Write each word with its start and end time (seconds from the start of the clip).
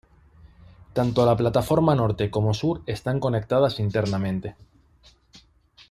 Tanto 0.97 1.23
la 1.27 1.37
plataforma 1.37 1.93
norte 1.93 2.31
como 2.31 2.55
sur 2.55 2.81
están 2.87 3.19
conectadas 3.19 3.79
internamente. 3.79 4.55